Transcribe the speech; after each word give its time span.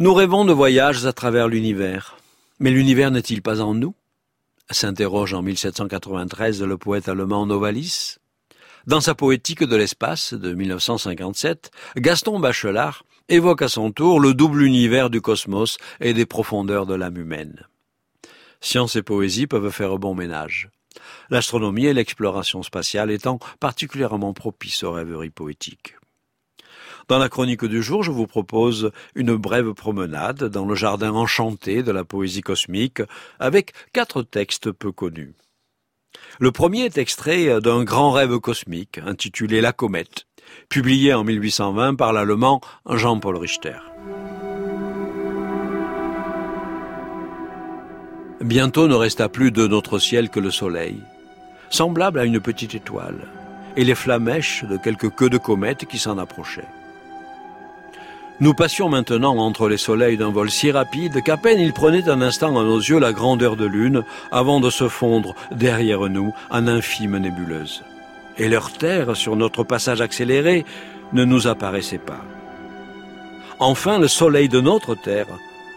Nous 0.00 0.14
rêvons 0.14 0.44
de 0.44 0.52
voyages 0.52 1.04
à 1.06 1.12
travers 1.12 1.48
l'univers. 1.48 2.18
Mais 2.60 2.70
l'univers 2.70 3.10
n'est-il 3.10 3.42
pas 3.42 3.60
en 3.60 3.74
nous? 3.74 3.96
S'interroge 4.70 5.34
en 5.34 5.42
1793 5.42 6.62
le 6.62 6.78
poète 6.78 7.08
allemand 7.08 7.46
Novalis. 7.46 8.18
Dans 8.86 9.00
sa 9.00 9.16
poétique 9.16 9.64
de 9.64 9.74
l'espace 9.74 10.34
de 10.34 10.54
1957, 10.54 11.72
Gaston 11.96 12.38
Bachelard 12.38 13.04
évoque 13.28 13.62
à 13.62 13.68
son 13.68 13.90
tour 13.90 14.20
le 14.20 14.34
double 14.34 14.62
univers 14.62 15.10
du 15.10 15.20
cosmos 15.20 15.78
et 15.98 16.14
des 16.14 16.26
profondeurs 16.26 16.86
de 16.86 16.94
l'âme 16.94 17.18
humaine. 17.18 17.66
Science 18.60 18.94
et 18.94 19.02
poésie 19.02 19.48
peuvent 19.48 19.72
faire 19.72 19.98
bon 19.98 20.14
ménage. 20.14 20.68
L'astronomie 21.28 21.86
et 21.86 21.92
l'exploration 21.92 22.62
spatiale 22.62 23.10
étant 23.10 23.40
particulièrement 23.58 24.32
propices 24.32 24.84
aux 24.84 24.92
rêveries 24.92 25.30
poétiques. 25.30 25.96
Dans 27.08 27.18
la 27.18 27.30
chronique 27.30 27.64
du 27.64 27.82
jour, 27.82 28.02
je 28.02 28.10
vous 28.10 28.26
propose 28.26 28.90
une 29.14 29.34
brève 29.34 29.72
promenade 29.72 30.44
dans 30.44 30.66
le 30.66 30.74
jardin 30.74 31.12
enchanté 31.12 31.82
de 31.82 31.90
la 31.90 32.04
poésie 32.04 32.42
cosmique 32.42 33.00
avec 33.40 33.72
quatre 33.94 34.22
textes 34.22 34.70
peu 34.72 34.92
connus. 34.92 35.32
Le 36.38 36.52
premier 36.52 36.84
est 36.84 36.98
extrait 36.98 37.62
d'un 37.62 37.82
grand 37.82 38.12
rêve 38.12 38.38
cosmique 38.40 38.98
intitulé 38.98 39.62
La 39.62 39.72
comète, 39.72 40.26
publié 40.68 41.14
en 41.14 41.24
1820 41.24 41.94
par 41.94 42.12
l'allemand 42.12 42.60
Jean-Paul 42.86 43.38
Richter. 43.38 43.78
Bientôt 48.42 48.86
ne 48.86 48.94
resta 48.94 49.30
plus 49.30 49.50
de 49.50 49.66
notre 49.66 49.98
ciel 49.98 50.28
que 50.28 50.40
le 50.40 50.50
soleil, 50.50 51.00
semblable 51.70 52.18
à 52.18 52.26
une 52.26 52.40
petite 52.40 52.74
étoile, 52.74 53.28
et 53.76 53.84
les 53.84 53.94
flamèches 53.94 54.64
de 54.64 54.76
quelques 54.76 55.14
queues 55.14 55.30
de 55.30 55.38
comètes 55.38 55.86
qui 55.86 55.98
s'en 55.98 56.18
approchaient. 56.18 56.68
Nous 58.40 58.54
passions 58.54 58.88
maintenant 58.88 59.36
entre 59.38 59.68
les 59.68 59.76
soleils 59.76 60.16
d'un 60.16 60.30
vol 60.30 60.48
si 60.48 60.70
rapide 60.70 61.22
qu'à 61.24 61.36
peine 61.36 61.58
il 61.58 61.72
prenait 61.72 62.08
un 62.08 62.22
instant 62.22 62.56
à 62.56 62.62
nos 62.62 62.78
yeux 62.78 63.00
la 63.00 63.12
grandeur 63.12 63.56
de 63.56 63.66
lune 63.66 64.04
avant 64.30 64.60
de 64.60 64.70
se 64.70 64.88
fondre 64.88 65.34
derrière 65.50 66.08
nous 66.08 66.32
en 66.50 66.68
infime 66.68 67.18
nébuleuse. 67.18 67.82
Et 68.38 68.48
leur 68.48 68.70
terre, 68.70 69.16
sur 69.16 69.34
notre 69.34 69.64
passage 69.64 70.00
accéléré, 70.00 70.64
ne 71.12 71.24
nous 71.24 71.48
apparaissait 71.48 71.98
pas. 71.98 72.24
Enfin, 73.58 73.98
le 73.98 74.06
soleil 74.06 74.48
de 74.48 74.60
notre 74.60 74.94
terre, 74.94 75.26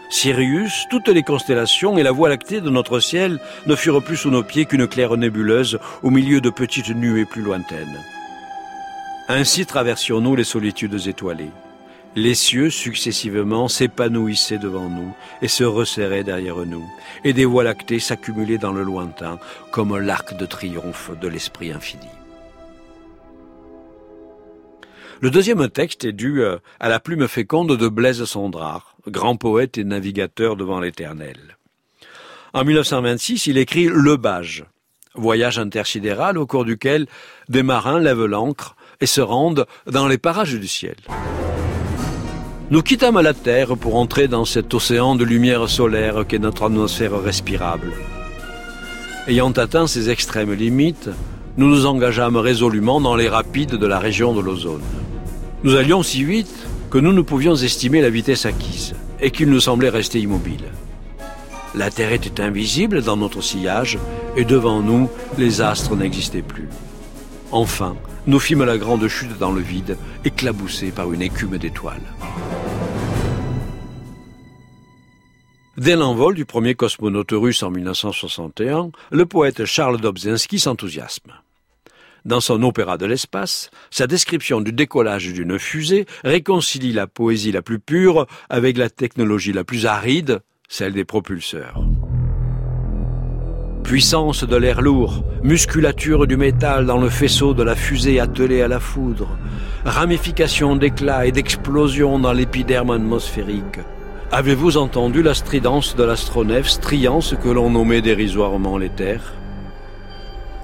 Sirius, 0.08 0.86
toutes 0.88 1.08
les 1.08 1.24
constellations 1.24 1.98
et 1.98 2.04
la 2.04 2.12
voie 2.12 2.28
lactée 2.28 2.60
de 2.60 2.70
notre 2.70 3.00
ciel 3.00 3.40
ne 3.66 3.74
furent 3.74 4.04
plus 4.04 4.18
sous 4.18 4.30
nos 4.30 4.44
pieds 4.44 4.66
qu'une 4.66 4.86
claire 4.86 5.16
nébuleuse 5.16 5.80
au 6.04 6.10
milieu 6.10 6.40
de 6.40 6.50
petites 6.50 6.90
nuées 6.90 7.24
plus 7.24 7.42
lointaines. 7.42 7.98
Ainsi 9.28 9.66
traversions-nous 9.66 10.36
les 10.36 10.44
solitudes 10.44 11.08
étoilées. 11.08 11.50
Les 12.14 12.34
cieux 12.34 12.68
successivement 12.68 13.68
s'épanouissaient 13.68 14.58
devant 14.58 14.90
nous 14.90 15.14
et 15.40 15.48
se 15.48 15.64
resserraient 15.64 16.24
derrière 16.24 16.66
nous, 16.66 16.86
et 17.24 17.32
des 17.32 17.46
voies 17.46 17.64
lactées 17.64 18.00
s'accumulaient 18.00 18.58
dans 18.58 18.72
le 18.72 18.82
lointain 18.82 19.38
comme 19.70 19.96
l'arc 19.96 20.36
de 20.36 20.44
triomphe 20.44 21.10
de 21.18 21.28
l'esprit 21.28 21.72
infini. 21.72 22.08
Le 25.22 25.30
deuxième 25.30 25.68
texte 25.70 26.04
est 26.04 26.12
dû 26.12 26.42
euh, 26.42 26.58
à 26.80 26.88
la 26.90 27.00
plume 27.00 27.28
féconde 27.28 27.76
de 27.76 27.88
Blaise 27.88 28.24
Sondrard, 28.24 28.96
grand 29.06 29.36
poète 29.36 29.78
et 29.78 29.84
navigateur 29.84 30.56
devant 30.56 30.80
l'éternel. 30.80 31.56
En 32.52 32.64
1926, 32.64 33.46
il 33.46 33.56
écrit 33.56 33.86
Le 33.86 34.16
Bage, 34.16 34.66
voyage 35.14 35.58
intersidéral 35.58 36.36
au 36.36 36.46
cours 36.46 36.66
duquel 36.66 37.06
des 37.48 37.62
marins 37.62 38.00
lèvent 38.00 38.26
l'ancre 38.26 38.76
et 39.00 39.06
se 39.06 39.20
rendent 39.20 39.66
dans 39.86 40.08
les 40.08 40.18
parages 40.18 40.54
du 40.58 40.68
ciel. 40.68 40.96
Nous 42.72 42.80
quittâmes 42.80 43.20
la 43.20 43.34
Terre 43.34 43.76
pour 43.76 43.96
entrer 43.96 44.28
dans 44.28 44.46
cet 44.46 44.72
océan 44.72 45.14
de 45.14 45.24
lumière 45.24 45.68
solaire 45.68 46.24
qu'est 46.26 46.38
notre 46.38 46.62
atmosphère 46.62 47.20
respirable. 47.20 47.92
Ayant 49.26 49.50
atteint 49.50 49.86
ses 49.86 50.08
extrêmes 50.08 50.54
limites, 50.54 51.10
nous 51.58 51.68
nous 51.68 51.84
engageâmes 51.84 52.38
résolument 52.38 52.98
dans 52.98 53.14
les 53.14 53.28
rapides 53.28 53.76
de 53.76 53.86
la 53.86 53.98
région 53.98 54.32
de 54.32 54.40
l'ozone. 54.40 54.80
Nous 55.64 55.76
allions 55.76 56.02
si 56.02 56.24
vite 56.24 56.66
que 56.88 56.96
nous 56.96 57.12
ne 57.12 57.20
pouvions 57.20 57.56
estimer 57.56 58.00
la 58.00 58.08
vitesse 58.08 58.46
acquise 58.46 58.94
et 59.20 59.30
qu'il 59.30 59.50
nous 59.50 59.60
semblait 59.60 59.90
rester 59.90 60.18
immobile. 60.18 60.64
La 61.74 61.90
Terre 61.90 62.14
était 62.14 62.40
invisible 62.40 63.02
dans 63.02 63.18
notre 63.18 63.42
sillage 63.42 63.98
et 64.34 64.46
devant 64.46 64.80
nous, 64.80 65.10
les 65.36 65.60
astres 65.60 65.94
n'existaient 65.94 66.40
plus. 66.40 66.70
Enfin, 67.50 67.96
nous 68.26 68.38
fîmes 68.38 68.64
la 68.64 68.78
grande 68.78 69.06
chute 69.08 69.36
dans 69.38 69.52
le 69.52 69.60
vide, 69.60 69.98
éclaboussés 70.24 70.90
par 70.90 71.12
une 71.12 71.20
écume 71.20 71.58
d'étoiles. 71.58 72.00
Dès 75.78 75.96
l'envol 75.96 76.34
du 76.34 76.44
premier 76.44 76.74
cosmonaute 76.74 77.32
russe 77.32 77.62
en 77.62 77.70
1961, 77.70 78.90
le 79.10 79.24
poète 79.24 79.64
Charles 79.64 79.98
Dobzhansky 79.98 80.58
s'enthousiasme. 80.58 81.32
Dans 82.26 82.40
son 82.40 82.62
opéra 82.62 82.98
de 82.98 83.06
l'espace, 83.06 83.70
sa 83.90 84.06
description 84.06 84.60
du 84.60 84.72
décollage 84.72 85.32
d'une 85.32 85.58
fusée 85.58 86.04
réconcilie 86.24 86.92
la 86.92 87.06
poésie 87.06 87.52
la 87.52 87.62
plus 87.62 87.78
pure 87.78 88.26
avec 88.50 88.76
la 88.76 88.90
technologie 88.90 89.54
la 89.54 89.64
plus 89.64 89.86
aride, 89.86 90.40
celle 90.68 90.92
des 90.92 91.06
propulseurs. 91.06 91.82
Puissance 93.82 94.44
de 94.44 94.56
l'air 94.56 94.82
lourd, 94.82 95.24
musculature 95.42 96.26
du 96.26 96.36
métal 96.36 96.84
dans 96.84 96.98
le 96.98 97.08
faisceau 97.08 97.54
de 97.54 97.62
la 97.62 97.74
fusée 97.74 98.20
attelée 98.20 98.60
à 98.60 98.68
la 98.68 98.78
foudre, 98.78 99.38
ramification 99.86 100.76
d'éclats 100.76 101.26
et 101.26 101.32
d'explosions 101.32 102.18
dans 102.18 102.34
l'épiderme 102.34 102.90
atmosphérique, 102.90 103.80
Avez-vous 104.34 104.78
entendu 104.78 105.22
la 105.22 105.34
stridence 105.34 105.94
de 105.94 106.04
l'astronef 106.04 106.66
striant 106.66 107.20
ce 107.20 107.34
que 107.34 107.50
l'on 107.50 107.68
nommait 107.68 108.00
dérisoirement 108.00 108.78
l'éther 108.78 109.34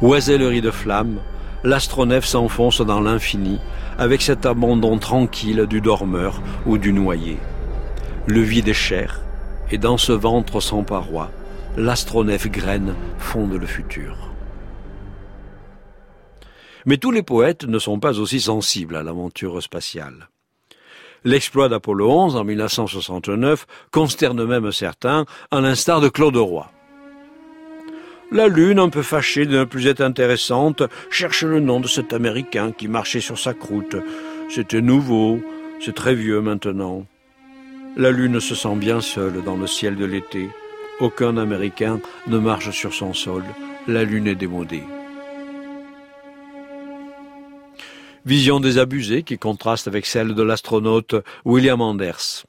Oisellerie 0.00 0.62
de 0.62 0.70
flammes, 0.70 1.18
l'astronef 1.64 2.24
s'enfonce 2.24 2.80
dans 2.80 3.02
l'infini 3.02 3.58
avec 3.98 4.22
cet 4.22 4.46
abandon 4.46 4.96
tranquille 4.96 5.66
du 5.68 5.82
dormeur 5.82 6.40
ou 6.64 6.78
du 6.78 6.94
noyé. 6.94 7.36
Le 8.26 8.40
vide 8.40 8.68
est 8.68 8.72
cher, 8.72 9.20
et 9.70 9.76
dans 9.76 9.98
ce 9.98 10.12
ventre 10.12 10.60
sans 10.60 10.82
paroi, 10.82 11.30
l'astronef 11.76 12.50
graine 12.50 12.94
fonde 13.18 13.52
le 13.52 13.66
futur. 13.66 14.30
Mais 16.86 16.96
tous 16.96 17.10
les 17.10 17.22
poètes 17.22 17.64
ne 17.64 17.78
sont 17.78 18.00
pas 18.00 18.18
aussi 18.18 18.40
sensibles 18.40 18.96
à 18.96 19.02
l'aventure 19.02 19.62
spatiale. 19.62 20.30
L'exploit 21.24 21.68
d'Apollo 21.68 22.10
11 22.10 22.36
en 22.36 22.44
1969 22.44 23.66
consterne 23.90 24.44
même 24.44 24.72
certains, 24.72 25.24
à 25.50 25.60
l'instar 25.60 26.00
de 26.00 26.08
Claude 26.08 26.36
Roy. 26.36 26.70
La 28.30 28.46
Lune, 28.46 28.78
un 28.78 28.90
peu 28.90 29.02
fâchée 29.02 29.46
de 29.46 29.56
ne 29.58 29.64
plus 29.64 29.86
être 29.86 30.02
intéressante, 30.02 30.82
cherche 31.10 31.44
le 31.44 31.60
nom 31.60 31.80
de 31.80 31.88
cet 31.88 32.12
Américain 32.12 32.72
qui 32.72 32.86
marchait 32.86 33.20
sur 33.20 33.38
sa 33.38 33.54
croûte. 33.54 33.96
C'était 34.50 34.82
nouveau, 34.82 35.40
c'est 35.80 35.94
très 35.94 36.14
vieux 36.14 36.42
maintenant. 36.42 37.06
La 37.96 38.10
Lune 38.10 38.38
se 38.38 38.54
sent 38.54 38.76
bien 38.76 39.00
seule 39.00 39.42
dans 39.44 39.56
le 39.56 39.66
ciel 39.66 39.96
de 39.96 40.04
l'été. 40.04 40.50
Aucun 41.00 41.38
Américain 41.38 42.00
ne 42.26 42.38
marche 42.38 42.70
sur 42.70 42.92
son 42.92 43.14
sol. 43.14 43.44
La 43.86 44.04
Lune 44.04 44.26
est 44.26 44.34
démodée. 44.34 44.84
Vision 48.28 48.60
désabusée 48.60 49.22
qui 49.22 49.38
contraste 49.38 49.88
avec 49.88 50.04
celle 50.04 50.34
de 50.34 50.42
l'astronaute 50.42 51.16
William 51.46 51.80
Anders. 51.80 52.44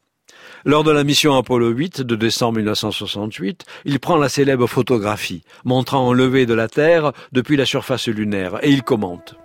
Lors 0.66 0.84
de 0.84 0.92
la 0.92 1.06
mission 1.06 1.36
Apollo 1.36 1.70
8 1.70 2.02
de 2.02 2.18
décembre 2.18 2.58
1968, 2.58 3.64
il 3.86 4.02
prend 4.02 4.18
la 4.18 4.28
célèbre 4.28 4.68
photographie 4.68 5.42
montrant 5.64 6.12
un 6.12 6.14
lever 6.14 6.46
de 6.46 6.54
la 6.54 6.68
Terre 6.68 7.14
depuis 7.32 7.56
la 7.56 7.66
surface 7.66 8.10
lunaire 8.10 8.60
et 8.62 8.70
il 8.70 8.84
commente. 8.84 9.36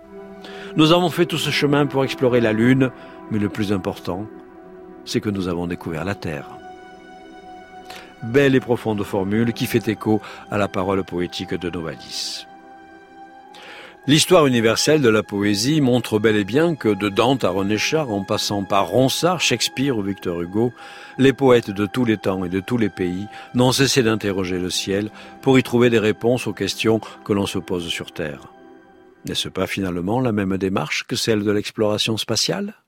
Nous 0.75 0.91
avons 0.91 1.09
fait 1.09 1.25
tout 1.25 1.37
ce 1.37 1.51
chemin 1.51 1.85
pour 1.85 2.03
explorer 2.03 2.41
la 2.41 2.51
Lune, 2.51 2.91
mais 3.31 3.39
le 3.39 3.47
plus 3.47 3.71
important, 3.71 4.27
c'est 5.05 5.21
que 5.21 5.29
nous 5.29 5.47
avons 5.47 5.67
découvert 5.67 6.03
la 6.03 6.15
Terre. 6.15 6.49
Belle 8.23 8.55
et 8.55 8.59
profonde 8.59 9.01
formule 9.03 9.53
qui 9.53 9.67
fait 9.67 9.87
écho 9.87 10.19
à 10.51 10.57
la 10.57 10.67
parole 10.67 11.05
poétique 11.05 11.53
de 11.53 11.69
Novalis. 11.69 12.45
L'histoire 14.07 14.45
universelle 14.45 15.01
de 15.01 15.09
la 15.09 15.23
poésie 15.23 15.81
montre 15.81 16.19
bel 16.19 16.35
et 16.35 16.43
bien 16.43 16.75
que 16.75 16.89
de 16.89 17.09
Dante 17.09 17.43
à 17.43 17.49
René 17.49 17.79
Char, 17.79 18.11
en 18.11 18.23
passant 18.23 18.63
par 18.63 18.89
Ronsard, 18.89 19.41
Shakespeare 19.41 19.97
ou 19.97 20.03
Victor 20.03 20.43
Hugo, 20.43 20.71
les 21.17 21.33
poètes 21.33 21.71
de 21.71 21.87
tous 21.87 22.05
les 22.05 22.17
temps 22.17 22.45
et 22.45 22.49
de 22.49 22.59
tous 22.59 22.77
les 22.77 22.89
pays 22.89 23.25
n'ont 23.55 23.71
cessé 23.71 24.03
d'interroger 24.03 24.59
le 24.59 24.69
ciel 24.69 25.09
pour 25.41 25.57
y 25.57 25.63
trouver 25.63 25.89
des 25.89 25.97
réponses 25.97 26.45
aux 26.45 26.53
questions 26.53 27.01
que 27.23 27.33
l'on 27.33 27.47
se 27.47 27.57
pose 27.57 27.87
sur 27.87 28.11
Terre. 28.11 28.41
N'est-ce 29.27 29.49
pas 29.49 29.65
finalement 29.65 30.21
la 30.21 30.31
même 30.31 30.55
démarche 30.57 31.05
que 31.07 31.15
celle 31.15 31.43
de 31.43 31.51
l'exploration 31.51 32.15
spatiale? 32.15 32.75